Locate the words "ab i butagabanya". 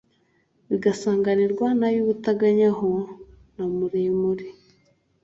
1.87-2.69